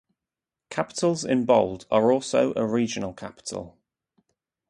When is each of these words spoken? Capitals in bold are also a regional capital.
Capitals 0.71 1.23
in 1.23 1.45
bold 1.45 1.85
are 1.91 2.11
also 2.11 2.53
a 2.55 2.65
regional 2.65 3.13
capital. 3.13 3.77